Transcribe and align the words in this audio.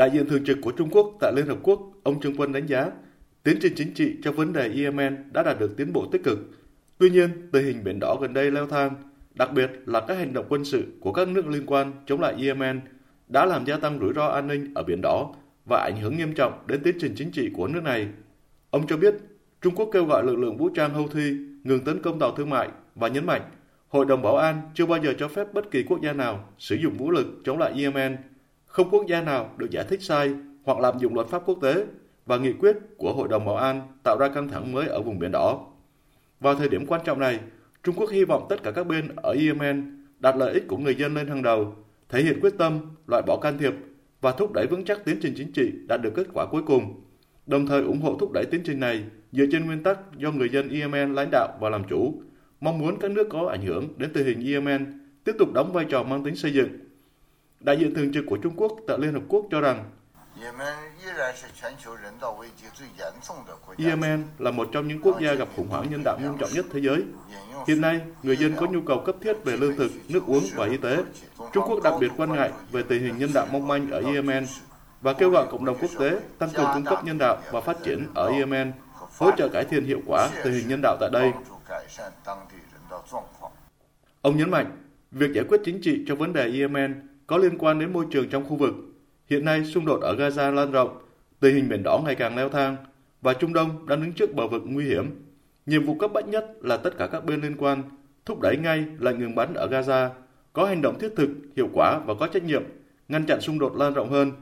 Đại 0.00 0.10
diện 0.10 0.26
thường 0.26 0.44
trực 0.44 0.58
của 0.60 0.70
Trung 0.70 0.88
Quốc 0.90 1.16
tại 1.20 1.32
Liên 1.36 1.46
Hợp 1.46 1.58
Quốc, 1.62 1.80
ông 2.02 2.20
Trương 2.20 2.36
Quân 2.36 2.52
đánh 2.52 2.66
giá, 2.66 2.90
tiến 3.42 3.58
trình 3.60 3.72
chính 3.76 3.94
trị 3.94 4.16
cho 4.22 4.32
vấn 4.32 4.52
đề 4.52 4.70
Yemen 4.76 5.24
đã 5.32 5.42
đạt 5.42 5.60
được 5.60 5.76
tiến 5.76 5.92
bộ 5.92 6.06
tích 6.12 6.24
cực. 6.24 6.38
Tuy 6.98 7.10
nhiên, 7.10 7.30
tình 7.52 7.64
hình 7.64 7.84
Biển 7.84 7.98
Đỏ 8.00 8.16
gần 8.20 8.34
đây 8.34 8.50
leo 8.50 8.66
thang, 8.66 8.94
đặc 9.34 9.52
biệt 9.52 9.70
là 9.86 10.00
các 10.00 10.18
hành 10.18 10.32
động 10.32 10.46
quân 10.48 10.64
sự 10.64 10.84
của 11.00 11.12
các 11.12 11.28
nước 11.28 11.46
liên 11.46 11.66
quan 11.66 11.92
chống 12.06 12.20
lại 12.20 12.34
Yemen 12.38 12.80
đã 13.28 13.46
làm 13.46 13.64
gia 13.64 13.76
tăng 13.76 13.98
rủi 14.00 14.12
ro 14.12 14.26
an 14.26 14.46
ninh 14.46 14.74
ở 14.74 14.82
Biển 14.82 15.00
Đỏ 15.02 15.34
và 15.68 15.82
ảnh 15.82 16.00
hưởng 16.02 16.16
nghiêm 16.16 16.34
trọng 16.34 16.64
đến 16.66 16.80
tiến 16.82 16.96
trình 17.00 17.14
chính 17.16 17.30
trị 17.30 17.50
của 17.56 17.66
nước 17.66 17.82
này. 17.82 18.08
Ông 18.70 18.86
cho 18.86 18.96
biết, 18.96 19.14
Trung 19.62 19.74
Quốc 19.74 19.90
kêu 19.92 20.04
gọi 20.04 20.24
lực 20.24 20.36
lượng 20.36 20.56
vũ 20.56 20.68
trang 20.68 20.94
Houthi 20.94 21.36
ngừng 21.64 21.84
tấn 21.84 22.02
công 22.02 22.18
tàu 22.18 22.36
thương 22.36 22.50
mại 22.50 22.68
và 22.94 23.08
nhấn 23.08 23.26
mạnh 23.26 23.42
Hội 23.88 24.04
đồng 24.04 24.22
Bảo 24.22 24.36
an 24.36 24.60
chưa 24.74 24.86
bao 24.86 24.98
giờ 25.02 25.14
cho 25.18 25.28
phép 25.28 25.54
bất 25.54 25.70
kỳ 25.70 25.82
quốc 25.82 26.00
gia 26.02 26.12
nào 26.12 26.48
sử 26.58 26.76
dụng 26.76 26.94
vũ 26.94 27.10
lực 27.10 27.26
chống 27.44 27.58
lại 27.58 27.72
Yemen. 27.82 28.16
Không 28.70 28.90
quốc 28.90 29.06
gia 29.08 29.22
nào 29.22 29.50
được 29.56 29.70
giải 29.70 29.84
thích 29.88 30.02
sai 30.02 30.34
hoặc 30.64 30.78
lạm 30.78 30.98
dụng 30.98 31.14
luật 31.14 31.26
pháp 31.26 31.42
quốc 31.46 31.58
tế 31.62 31.86
và 32.26 32.36
nghị 32.36 32.52
quyết 32.52 32.76
của 32.96 33.12
Hội 33.12 33.28
đồng 33.28 33.44
Bảo 33.44 33.56
an 33.56 33.82
tạo 34.04 34.16
ra 34.20 34.28
căng 34.28 34.48
thẳng 34.48 34.72
mới 34.72 34.86
ở 34.86 35.02
vùng 35.02 35.18
Biển 35.18 35.32
Đỏ. 35.32 35.66
Vào 36.40 36.54
thời 36.54 36.68
điểm 36.68 36.86
quan 36.86 37.00
trọng 37.04 37.20
này, 37.20 37.40
Trung 37.82 37.94
Quốc 37.98 38.10
hy 38.10 38.24
vọng 38.24 38.46
tất 38.48 38.62
cả 38.62 38.70
các 38.70 38.86
bên 38.86 39.08
ở 39.16 39.36
Yemen 39.40 40.04
đặt 40.18 40.36
lợi 40.36 40.54
ích 40.54 40.68
của 40.68 40.76
người 40.76 40.94
dân 40.94 41.14
lên 41.14 41.28
hàng 41.28 41.42
đầu, 41.42 41.74
thể 42.08 42.22
hiện 42.22 42.40
quyết 42.40 42.58
tâm 42.58 42.80
loại 43.06 43.22
bỏ 43.26 43.38
can 43.42 43.58
thiệp 43.58 43.74
và 44.20 44.32
thúc 44.32 44.52
đẩy 44.52 44.66
vững 44.66 44.84
chắc 44.84 45.04
tiến 45.04 45.16
trình 45.22 45.34
chính 45.36 45.52
trị 45.52 45.72
đạt 45.88 46.00
được 46.02 46.12
kết 46.14 46.26
quả 46.34 46.46
cuối 46.50 46.62
cùng, 46.66 47.02
đồng 47.46 47.66
thời 47.66 47.82
ủng 47.82 48.00
hộ 48.00 48.16
thúc 48.20 48.32
đẩy 48.32 48.44
tiến 48.50 48.60
trình 48.64 48.80
này 48.80 49.04
dựa 49.32 49.46
trên 49.52 49.66
nguyên 49.66 49.82
tắc 49.82 49.98
do 50.16 50.30
người 50.30 50.48
dân 50.48 50.68
Yemen 50.68 51.14
lãnh 51.14 51.28
đạo 51.32 51.48
và 51.60 51.70
làm 51.70 51.84
chủ, 51.88 52.22
mong 52.60 52.78
muốn 52.78 52.98
các 53.00 53.10
nước 53.10 53.28
có 53.30 53.48
ảnh 53.48 53.62
hưởng 53.62 53.88
đến 53.96 54.10
tình 54.14 54.26
hình 54.26 54.52
Yemen 54.52 55.00
tiếp 55.24 55.32
tục 55.38 55.52
đóng 55.54 55.72
vai 55.72 55.84
trò 55.88 56.02
mang 56.02 56.24
tính 56.24 56.36
xây 56.36 56.52
dựng. 56.52 56.68
Đại 57.60 57.76
diện 57.78 57.94
thường 57.94 58.12
trực 58.12 58.24
của 58.28 58.36
Trung 58.36 58.52
Quốc 58.56 58.72
tại 58.86 58.98
Liên 59.00 59.12
Hợp 59.12 59.22
Quốc 59.28 59.46
cho 59.50 59.60
rằng 59.60 59.84
Yemen 63.78 64.24
là 64.38 64.50
một 64.50 64.68
trong 64.72 64.88
những 64.88 65.00
quốc 65.02 65.20
gia 65.20 65.34
gặp 65.34 65.48
khủng 65.56 65.68
hoảng 65.68 65.90
nhân 65.90 66.02
đạo 66.04 66.18
nghiêm 66.22 66.32
trọng 66.40 66.50
nhất 66.54 66.66
thế 66.72 66.80
giới. 66.80 67.04
Hiện 67.66 67.80
nay, 67.80 68.00
người 68.22 68.36
dân 68.36 68.54
có 68.56 68.66
nhu 68.66 68.80
cầu 68.86 69.02
cấp 69.06 69.16
thiết 69.20 69.44
về 69.44 69.56
lương 69.56 69.76
thực, 69.76 69.90
nước 70.08 70.26
uống 70.26 70.44
và 70.54 70.66
y 70.66 70.76
tế. 70.76 71.04
Trung 71.52 71.64
Quốc 71.68 71.82
đặc 71.82 71.94
biệt 72.00 72.10
quan 72.16 72.32
ngại 72.32 72.52
về 72.72 72.82
tình 72.88 73.02
hình 73.02 73.18
nhân 73.18 73.30
đạo 73.34 73.46
mong 73.52 73.68
manh 73.68 73.90
ở 73.90 74.02
Yemen 74.14 74.46
và 75.00 75.12
kêu 75.12 75.30
gọi 75.30 75.46
cộng 75.50 75.64
đồng 75.64 75.76
quốc 75.80 75.90
tế 75.98 76.20
tăng 76.38 76.50
cường 76.50 76.66
cung 76.74 76.84
cấp 76.84 77.04
nhân 77.04 77.18
đạo 77.18 77.38
và 77.52 77.60
phát 77.60 77.76
triển 77.84 78.06
ở 78.14 78.30
Yemen, 78.32 78.72
hỗ 79.18 79.30
trợ 79.36 79.48
cải 79.48 79.64
thiện 79.64 79.84
hiệu 79.84 80.00
quả 80.06 80.28
tình 80.44 80.52
hình 80.52 80.68
nhân 80.68 80.80
đạo 80.82 80.96
tại 81.00 81.10
đây. 81.12 81.32
Ông 84.22 84.36
nhấn 84.36 84.50
mạnh, 84.50 84.76
việc 85.10 85.32
giải 85.34 85.44
quyết 85.48 85.60
chính 85.64 85.80
trị 85.82 86.04
cho 86.08 86.14
vấn 86.14 86.32
đề 86.32 86.50
Yemen 86.58 87.09
có 87.30 87.38
liên 87.38 87.58
quan 87.58 87.78
đến 87.78 87.92
môi 87.92 88.06
trường 88.10 88.28
trong 88.28 88.44
khu 88.44 88.56
vực. 88.56 88.74
Hiện 89.26 89.44
nay, 89.44 89.64
xung 89.64 89.86
đột 89.86 90.00
ở 90.00 90.16
Gaza 90.16 90.54
lan 90.54 90.70
rộng, 90.70 90.98
tình 91.40 91.54
hình 91.54 91.68
Biển 91.68 91.82
Đỏ 91.82 92.02
ngày 92.04 92.14
càng 92.14 92.36
leo 92.36 92.48
thang 92.48 92.76
và 93.22 93.34
Trung 93.34 93.52
Đông 93.52 93.86
đang 93.86 94.02
đứng 94.02 94.12
trước 94.12 94.34
bờ 94.34 94.48
vực 94.48 94.62
nguy 94.66 94.84
hiểm. 94.84 95.10
Nhiệm 95.66 95.86
vụ 95.86 95.94
cấp 95.94 96.10
bách 96.14 96.28
nhất 96.28 96.44
là 96.60 96.76
tất 96.76 96.98
cả 96.98 97.06
các 97.06 97.24
bên 97.24 97.40
liên 97.40 97.56
quan 97.56 97.82
thúc 98.24 98.40
đẩy 98.40 98.56
ngay 98.56 98.84
lệnh 98.98 99.18
ngừng 99.18 99.34
bắn 99.34 99.54
ở 99.54 99.68
Gaza, 99.68 100.08
có 100.52 100.66
hành 100.66 100.82
động 100.82 100.98
thiết 100.98 101.12
thực, 101.16 101.28
hiệu 101.56 101.68
quả 101.72 101.98
và 102.06 102.14
có 102.14 102.26
trách 102.26 102.44
nhiệm, 102.44 102.62
ngăn 103.08 103.26
chặn 103.26 103.40
xung 103.40 103.58
đột 103.58 103.76
lan 103.76 103.94
rộng 103.94 104.10
hơn 104.10 104.32